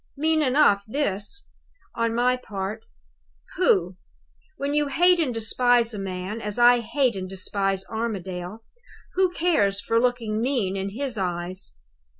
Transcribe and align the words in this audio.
Mean 0.17 0.41
enough 0.41 0.83
this, 0.87 1.43
on 1.93 2.15
my 2.15 2.35
part. 2.35 2.85
Pooh! 3.55 3.97
When 4.57 4.73
you 4.73 4.87
hate 4.87 5.19
and 5.19 5.31
despise 5.31 5.93
a 5.93 5.99
man, 5.99 6.41
as 6.41 6.57
I 6.57 6.79
hate 6.79 7.15
and 7.15 7.29
despise 7.29 7.85
Armadale, 7.87 8.63
who 9.13 9.29
cares 9.29 9.79
for 9.79 9.99
looking 9.99 10.41
mean 10.41 10.75
in 10.75 10.89
his 10.89 11.19
eyes? 11.19 11.73